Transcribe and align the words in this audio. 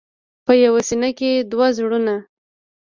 په 0.45 0.53
یوه 0.63 0.81
سینه 0.87 1.09
کې 1.17 1.31
دوه 1.51 1.67
زړونه. 1.77 2.15